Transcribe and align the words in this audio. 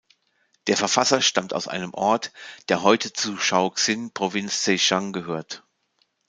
Der 0.65 0.77
Verfasser 0.77 1.21
stammt 1.21 1.53
aus 1.53 1.67
einem 1.67 1.93
Ort, 1.93 2.31
der 2.69 2.81
heute 2.81 3.13
zu 3.13 3.37
Shaoxing, 3.37 4.11
Provinz 4.13 4.63
Zhejiang, 4.63 5.13
gehört. 5.13 5.63